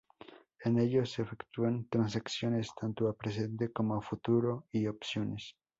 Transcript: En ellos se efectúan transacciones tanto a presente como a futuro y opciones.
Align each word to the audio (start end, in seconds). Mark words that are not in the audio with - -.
En 0.65 0.79
ellos 0.79 1.11
se 1.11 1.21
efectúan 1.21 1.87
transacciones 1.87 2.73
tanto 2.73 3.07
a 3.07 3.15
presente 3.15 3.71
como 3.71 3.95
a 3.95 4.01
futuro 4.01 4.65
y 4.71 4.87
opciones. 4.87 5.55